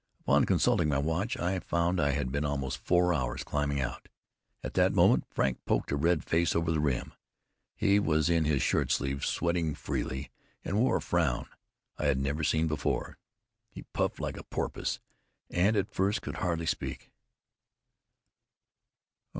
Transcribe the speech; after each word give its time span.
Upon 0.21 0.45
consulting 0.45 0.87
my 0.89 0.97
watch, 0.97 1.37
I 1.37 1.59
found 1.59 1.99
I 2.01 2.09
had 2.09 2.31
been 2.31 2.43
almost 2.43 2.79
four 2.79 3.13
hours 3.13 3.43
climbing 3.43 3.79
out. 3.79 4.09
At 4.63 4.73
that 4.73 4.95
moment, 4.95 5.25
Frank 5.29 5.63
poked 5.63 5.91
a 5.91 5.95
red 5.95 6.23
face 6.25 6.55
over 6.55 6.71
the 6.71 6.79
rim. 6.79 7.13
He 7.75 7.99
was 7.99 8.27
in 8.27 8.45
shirt 8.57 8.89
sleeves, 8.91 9.27
sweating 9.27 9.75
freely, 9.75 10.31
and 10.65 10.79
wore 10.79 10.95
a 10.97 11.01
frown 11.01 11.47
I 11.99 12.05
had 12.07 12.17
never 12.17 12.43
seen 12.43 12.65
before. 12.67 13.19
He 13.69 13.83
puffed 13.93 14.19
like 14.19 14.37
a 14.37 14.43
porpoise, 14.43 14.99
and 15.51 15.75
at 15.77 15.93
first 15.93 16.23
could 16.23 16.37
hardly 16.37 16.65
speak. 16.65 17.11